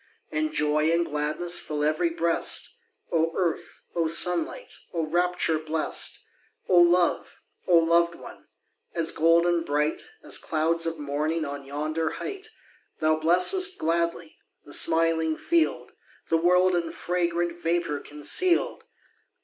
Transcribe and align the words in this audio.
And 0.31 0.51
joy 0.51 0.91
and 0.91 1.05
gladness 1.05 1.59
Fill 1.59 1.83
ev'ry 1.83 2.09
breast! 2.09 2.75
Oh 3.11 3.33
earth! 3.35 3.81
oh 3.95 4.07
sunlight! 4.07 4.73
Oh 4.95 5.05
rapture 5.05 5.59
blest! 5.59 6.23
Oh 6.67 6.81
love! 6.81 7.37
oh 7.67 7.77
loved 7.77 8.15
one! 8.15 8.47
As 8.95 9.11
golden 9.11 9.61
bright, 9.63 10.01
As 10.23 10.39
clouds 10.39 10.87
of 10.87 10.97
morning 10.97 11.45
On 11.45 11.63
yonder 11.63 12.09
height! 12.13 12.47
Thou 12.99 13.17
blessest 13.17 13.77
gladly 13.77 14.37
The 14.65 14.73
smiling 14.73 15.37
field, 15.37 15.91
The 16.31 16.37
world 16.37 16.73
in 16.73 16.91
fragrant 16.91 17.61
Vapour 17.61 17.99
conceal'd. 17.99 18.85